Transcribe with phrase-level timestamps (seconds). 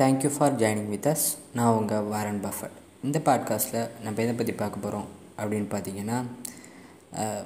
[0.00, 4.78] Thank you for joining with us நான் உங்கள் Warren Buffett இந்த பாட்காஸ்ட்டில் நம்ம எதை பற்றி பார்க்க
[4.78, 5.06] போகிறோம்
[5.38, 6.22] அப்படின்னு பார்த்தீங்கன்னா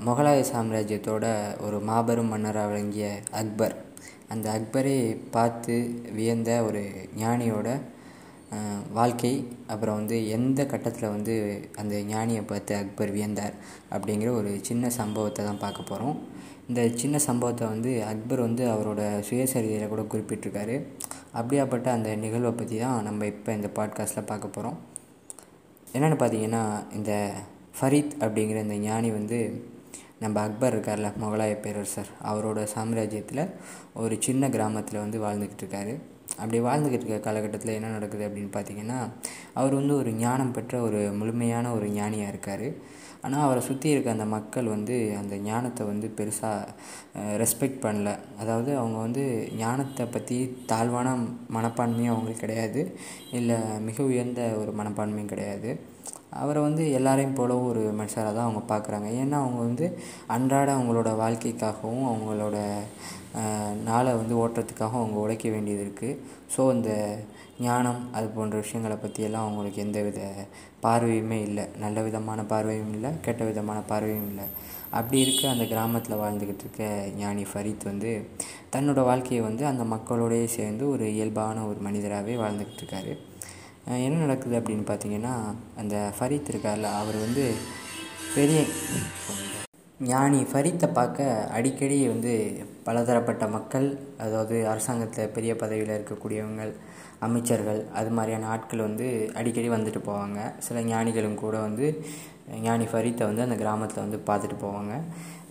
[0.05, 1.27] முகலாய சாம்ராஜ்யத்தோட
[1.61, 3.77] ஒரு மாபெரும் மன்னராக விளங்கிய அக்பர்.
[4.29, 7.81] அந்த அக்பரை பார்த்து வியந்த ஒரு ஞானியோட
[8.93, 13.53] வாழ்க்கை அப்புறம் வந்து எந்த கட்டத்தில் வந்து அந்த ஞானியை பார்த்து அக்பர் வியந்தார்
[13.91, 16.19] அப்படிங்கிற ஒரு சின்ன சம்பவத்தை தான் பார்க்க போகிறோம்
[16.69, 20.81] இந்த சின்ன சம்பவத்தை வந்து அக்பர் வந்து அவரோட சுயசரிதையில் கூட குறிப்பிட்டிருக்காரு.
[21.35, 24.79] அப்படியாப்பட்ட அந்த நிகழ்வை பற்றி தான் நம்ம இப்போ இந்த பாட்காஸ்ட்டில் பார்க்க போகிறோம்
[25.93, 27.33] என்னென்னு பார்த்தீங்கன்னா இந்த
[27.81, 29.69] ஃபரீத் அப்படிங்கிற இந்த ஞானி வந்து
[30.21, 33.51] நம்ம அக்பர் இருக்கார்ல முகலாய பேரரசர் அவரோட சாம்ராஜ்யத்தில்
[33.95, 35.99] ஒரு சின்ன கிராமத்தில் வந்து வாழ்ந்துக்கிட்டு இருக்காரு.
[36.39, 38.99] அப்படி வாழ்ந்துக்கிட்டு இருக்க காலகட்டத்தில் என்ன நடக்குது அப்படின்னு பார்த்தீங்கன்னா
[39.61, 42.67] அவர் வந்து ஒரு ஞானம் பெற்ற ஒரு முழுமையான ஒரு ஞானியாக இருக்கார்.
[43.25, 46.75] ஆனால் அவரை சுற்றி இருக்க அந்த மக்கள் வந்து அந்த ஞானத்தை வந்து பெருசாக
[47.43, 48.11] ரெஸ்பெக்ட் பண்ணல.
[48.43, 49.25] அதாவது அவங்க வந்து
[49.63, 50.39] ஞானத்தை பற்றி
[50.71, 51.09] தாழ்வான
[51.57, 52.83] மனப்பான்மையும் அவங்களுக்கு கிடையாது.
[53.39, 53.59] இல்லை
[53.89, 55.73] மிக உயர்ந்த ஒரு மனப்பான்மையும் கிடையாது.
[56.41, 59.87] அவரை வந்து எல்லாரையும் போல ஒரு மனுஷராக தான் அவங்க பார்க்குறாங்க ஏன்னா அவங்க வந்து
[60.35, 62.59] அன்றாட அவங்களோட வாழ்க்கைக்காகவும் அவங்களோட
[63.91, 66.19] நாளை வந்து ஓட்டுறதுக்காக அவங்க உழைக்க வேண்டியது இருக்குது
[66.55, 66.91] ஸோ இந்த
[67.67, 70.21] ஞானம் அது போன்ற விஷயங்களை பற்றியெல்லாம் அவங்களுக்கு எந்த வித
[70.85, 71.65] பார்வையுமே இல்லை.
[71.83, 74.47] நல்ல விதமான பார்வையும் இல்லை கெட்ட விதமான பார்வையும் இல்லை.
[74.99, 76.85] அப்படி இருக்க அந்த கிராமத்தில் வாழ்ந்துக்கிட்டு இருக்க
[77.19, 78.13] ஞானி ஃபரீத் வந்து
[78.75, 83.13] தன்னோட வாழ்க்கையை வந்து அந்த மக்களோடையே சேர்ந்து ஒரு இயல்பான ஒரு மனிதராகவே வாழ்ந்துக்கிட்டு இருக்காரு.
[84.07, 85.35] என்ன நடக்குது அப்படின்னு பார்த்தீங்கன்னா
[85.83, 87.45] அந்த ஃபரீத் இருக்கார்ல அவர் வந்து
[88.35, 88.59] பெரிய
[90.09, 91.25] ஞானி ஃபரீத்தை பார்க்க
[91.57, 92.35] அடிக்கடி வந்து
[92.87, 93.89] பலதரப்பட்ட மக்கள்
[94.25, 96.63] அதாவது அரசாங்கத்தில் பெரிய பதவியில் இருக்கக்கூடியவங்க
[97.27, 99.07] அமைச்சர்கள் அது மாதிரியான ஆட்கள் வந்து
[99.41, 100.39] அடிக்கடி வந்துட்டு போவாங்க.
[100.67, 101.87] சில ஞானிகளும் கூட வந்து
[102.67, 104.95] ஞானி ஃபரீத்தை வந்து அந்த கிராமத்தில் வந்து பார்த்துட்டு போவாங்க.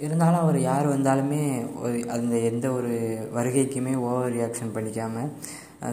[0.06, 1.42] இருந்தாலும் அவர் யார் வந்தாலுமே
[1.84, 2.94] ஒரு அந்த எந்த ஒரு
[3.38, 5.32] வருகைக்குமே ஓவர் ரியாக்ஷன் பண்ணிக்காமல்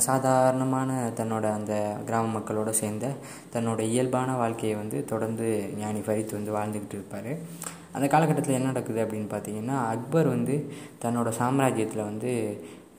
[0.08, 1.74] சாதாரணமான தன்னோட அந்த
[2.06, 3.06] கிராம மக்களோட சேர்ந்த
[3.54, 5.48] தன்னோட இயல்பான வாழ்க்கையை வந்து தொடர்ந்து
[5.82, 7.32] ஞானி ஃபரீத் வந்து வாழ்ந்துக்கிட்டு இருப்பார்.
[7.96, 10.56] அந்த காலகட்டத்தில் என்ன நடக்குது அப்படின்னு பார்த்தீங்கன்னா அக்பர் வந்து
[11.04, 12.32] தன்னோட சாம்ராஜ்யத்தில் வந்து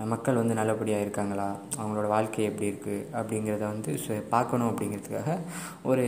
[0.10, 1.46] மக்கள் வந்து நல்லபடியாக இருக்காங்களா?
[1.80, 3.92] அவங்களோட வாழ்க்கை எப்படி இருக்குது அப்படிங்கிறத வந்து
[4.34, 5.38] பார்க்கணும் அப்படிங்கிறதுக்காக
[5.92, 6.06] ஒரு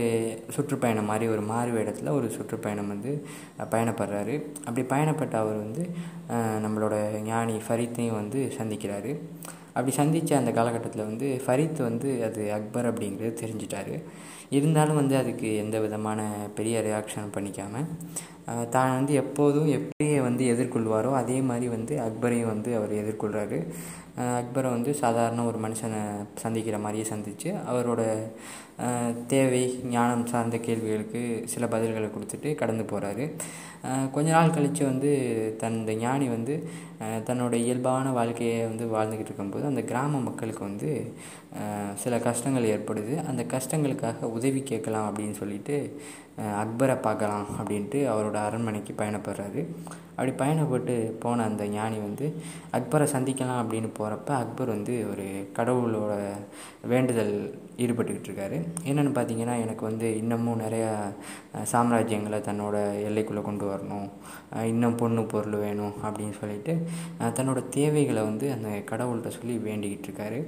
[0.56, 3.12] சுற்றுப்பயணம் மாதிரி ஒரு மாறு இடத்துல ஒரு சுற்றுப்பயணம் வந்து
[3.72, 4.36] பயணப்படுறாரு.
[4.66, 5.84] அப்படி பயணப்பட்ட அவர் வந்து
[6.66, 6.96] நம்மளோட
[7.30, 9.14] ஞானி ஃபரீத்தையும் வந்து சந்திக்கிறாரு.
[9.76, 13.96] அப்படி சந்தித்த அந்த காலகட்டத்தில் வந்து ஃபரீத் வந்து அது அக்பர் அப்படிங்கிறது தெரிஞ்சிட்டாரு.
[14.50, 16.20] இருந்தாலும் வந்து அதுக்கு எந்த விதமான
[16.54, 17.88] பெரிய ரியாக்ஷன் பண்ணிக்காமல்
[18.70, 23.58] தான் வந்து எப்போதும் எப்படியே வந்து எதிர்கொள்வாரோ அதே மாதிரி வந்து அக்பரையும் வந்து அவர் எதிர்கொள்கிறாரு
[24.38, 26.00] அக்பரை வந்து சாதாரண ஒரு மனுஷனை
[26.34, 28.02] சந்திக்கிற மாதிரியே சந்தித்து அவரோட
[29.26, 33.24] தேவை ஞானம் சார்ந்த கேள்விகளுக்கு சில பதில்களை கொடுத்துட்டு கடந்து போகிறாரு
[34.12, 35.10] கொஞ்ச நாள் கழித்து வந்து
[35.58, 36.54] தன் இந்த ஞானி வந்து
[37.26, 40.90] தன்னோட இயல்பான வாழ்க்கையை வந்து வாழ்ந்துக்கிட்டு இருக்கும்போது அந்த கிராம மக்களுக்கு வந்து
[41.94, 43.14] சில கஷ்டங்கள் ஏற்படுது.
[43.28, 45.76] அந்த கஷ்டங்களுக்காக உதவி கேட்கலாம் அப்படின்னு சொல்லிட்டு
[46.64, 49.62] அக்பரை பார்க்கலாம் அப்படின்ட்டு அவரோட அரண்மனைக்கு பயணப்படுறாரு.
[50.14, 52.26] அப்படி பயணப்பட்டு போன அந்த ஞானி வந்து
[52.76, 55.26] அக்பரை சந்திக்கலாம் அப்படின்னு போகிறப்ப அக்பர் வந்து ஒரு
[55.58, 56.12] கடவுளோட
[56.92, 57.32] வேண்டுதல்
[57.84, 58.58] ஈடுபட்டுக்கிட்டு இருக்காரு.
[58.90, 60.90] என்னென்னு பார்த்தீங்கன்னா எனக்கு வந்து இன்னமும் நிறையா
[61.72, 62.76] சாம்ராஜ்யங்களை தன்னோட
[63.08, 64.08] எல்லைக்குள்ளே கொண்டு வரணும்.
[64.72, 66.74] இன்னும் பொண்ணு பொருள் வேணும் அப்படின்னு சொல்லிட்டு
[67.38, 70.40] தன்னோட தேவைகளை வந்து அந்த கடவுள்கிட்ட சொல்லி வேண்டிக்கிட்டு இருக்காரு.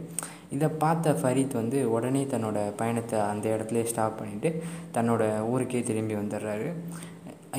[0.57, 4.51] இதை பார்த்த ஃபரீத் வந்து உடனே தன்னோட பயணத்தை அந்த இடத்துலயே ஸ்டாப் பண்ணிவிட்டு
[4.97, 6.69] தன்னோட ஊருக்கே திரும்பி வந்துடுறாரு.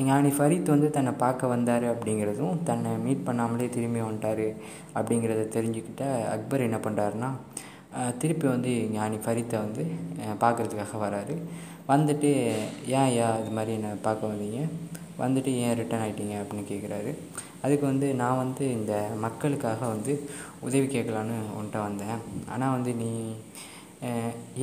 [0.08, 4.46] ஞானி ஃபரீத் வந்து தன்னை பார்க்க வந்தார் அப்படிங்கிறதும் தன்னை மீட் பண்ணாமலே திரும்பி வந்துட்டார்
[4.98, 6.04] அப்படிங்கிறத தெரிஞ்சுக்கிட்ட
[6.34, 7.30] அக்பர் என்ன பண்ணுறாருன்னா
[8.22, 9.82] திருப்பி வந்து ஞானி ஃபரீத்தை வந்து
[10.42, 11.34] பார்க்குறதுக்காக பார்க்கறதுக்காக வராரு.
[11.88, 12.30] வந்துட்டு
[12.94, 14.60] ஏன் ஐயா இது மாதிரி என்னை பார்க்க வந்தீங்க?
[15.22, 17.10] வந்துட்டு ஏன் ரிட்டர்ன் ஆகிட்டீங்க அப்படின்னு கேட்குறாரு
[17.64, 18.94] அதுக்கு வந்து நான் வந்து இந்த
[19.24, 20.14] மக்களுக்காக வந்து
[20.66, 22.18] உதவி கேட்கலான்னு உன்கிட்ட வந்தேன்.
[22.54, 23.10] ஆனால் வந்து நீ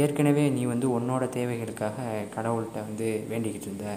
[0.03, 1.97] ஏற்கனவே நீ வந்து உன்னோட தேவைகளுக்காக
[2.35, 3.87] கடவுள்கிட்ட வந்து வேண்டிக்கிட்டு இருந்த.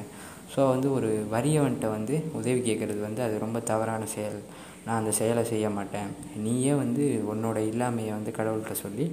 [0.52, 4.38] ஸோ வந்து ஒரு வறியவன்கிட்ட வந்து உதவி கேட்குறது வந்து அது ரொம்ப தவறான செயல்.
[4.86, 6.10] நான் அந்த செயலை செய்ய மாட்டேன்.
[6.46, 9.06] நீயே வந்து உன்னோட இல்லாமையை வந்து கடவுள்கிட்ட சொல்லி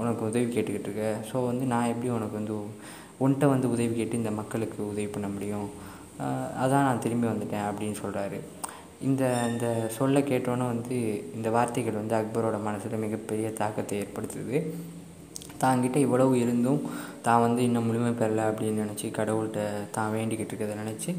[0.00, 1.06] உனக்கு உதவி கேட்டுக்கிட்டு இருக்க.
[1.30, 2.56] ஸோ வந்து நான் எப்படி உனக்கு வந்து
[3.22, 5.68] உன்கிட்ட வந்து உதவி கேட்டு இந்த மக்களுக்கு உதவி பண்ண முடியும்?
[6.62, 8.38] அதான் நான் திரும்பி வந்துட்டேன் அப்படின்னு சொல்கிறாரு
[9.00, 10.96] இந்த இந்த சொல்ல கேட்டோன்னே வந்து
[11.34, 14.64] இந்த வார்த்தைகள் வந்து அக்பரோட மனசில் மிகப்பெரிய தாக்கத்தை ஏற்படுத்துது.
[15.60, 16.90] தாங்கிட்ட இவ்வளவு இருந்தும்
[17.22, 19.60] தான் வந்து இன்னும் முழுமை பெறலை அப்படின்னு நினச்சி கடவுள்கிட்ட
[19.90, 21.14] தான் வேண்டிக்கிட்டு இருக்கிறத நினச்சி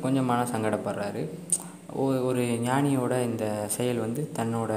[0.00, 1.28] கொஞ்சம் மன சங்கடப்படுறாரு
[2.22, 4.72] ஒரு ஞானியோட இந்த செயல் வந்து தன்னோட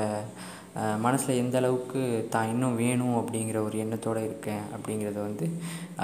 [1.05, 2.01] மனசில் எந்த அளவுக்கு
[2.33, 5.45] தான் இன்னும் வேணும் அப்படிங்கிற ஒரு எண்ணத்தோடு இருக்கேன் அப்படிங்கிறத வந்து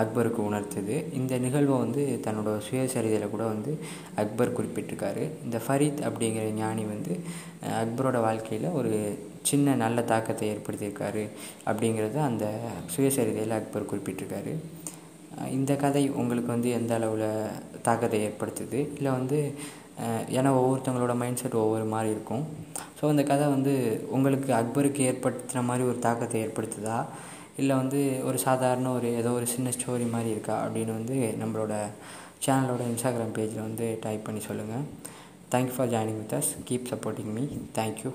[0.01, 0.95] அக்பருக்கு உணர்த்துது.
[1.19, 3.71] இந்த நிகழ்வை வந்து தன்னோட சுயசரிதையில் கூட வந்து
[4.23, 5.25] அக்பர் குறிப்பிட்டிருக்காரு.
[5.45, 7.15] இந்த ஃபரீத் அப்படிங்கிற ஞானி வந்து
[7.83, 8.93] அக்பரோட வாழ்க்கையில் ஒரு
[9.49, 11.23] சின்ன நல்ல தாக்கத்தை ஏற்படுத்தியிருக்காரு
[11.69, 12.45] அப்படிங்கிறத அந்த
[12.95, 14.53] சுயசரிதையில் அக்பர் குறிப்பிட்டிருக்காரு.
[15.57, 17.29] இந்த கதை உங்களுக்கு வந்து எந்த அளவில்
[17.87, 18.79] தாக்கத்தை ஏற்படுத்துது?
[18.97, 19.39] இல்லை வந்து
[20.37, 22.45] ஏன்னா ஒவ்வொருத்தவங்களோட மைண்ட் செட் ஒவ்வொரு மாதிரி இருக்கும்.
[23.03, 23.71] ஸோ இந்த கதை வந்து
[24.11, 26.97] உங்களுக்கு அக்பருக்கு ஏற்படுத்தின மாதிரி ஒரு தாக்கத்தை ஏற்படுத்துதா?
[27.57, 30.65] இல்லை வந்து ஒரு சாதாரண ஒரு ஏதோ ஒரு சின்ன ஸ்டோரி மாதிரி இருக்கா?
[30.65, 31.73] அப்படின்னு வந்து நம்மளோட
[32.45, 34.85] சேனலோட இன்ஸ்டாகிராம் பேஜில் வந்து டைப் பண்ணி சொல்லுங்கள்
[35.51, 37.43] thank you for joining with us keep supporting me
[37.75, 38.11] thank you